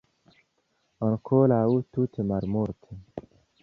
Ankoraŭ 1.09 1.69
tute 1.97 2.29
malmulte. 2.35 3.03